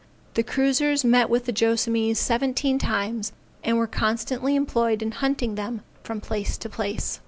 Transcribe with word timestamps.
The 0.33 0.41
cruisers 0.41 1.03
met 1.05 1.29
with 1.29 1.45
the 1.45 1.51
Joassamees 1.53 2.17
seventeen 2.17 2.79
times 2.79 3.33
and 3.63 3.77
were 3.77 3.85
constantly 3.85 4.55
employed 4.55 5.03
in 5.03 5.11
hunting 5.11 5.53
them 5.53 5.83
from 6.01 6.19
place 6.19 6.57
to 6.57 6.67
place. 6.69 7.19